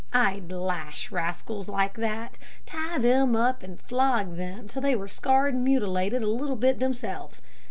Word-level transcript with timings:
I'd 0.13 0.51
lash 0.51 1.11
rascals 1.11 1.67
like 1.67 1.93
that. 1.97 2.39
Tie 2.65 2.97
them 2.97 3.35
up 3.35 3.61
and 3.61 3.79
flog 3.79 4.35
them 4.35 4.67
till 4.67 4.81
they 4.81 4.95
were 4.95 5.07
scarred 5.07 5.53
and 5.53 5.63
mutilated 5.63 6.23
a 6.23 6.27
little 6.27 6.55
bit 6.55 6.79
themselves. 6.79 7.39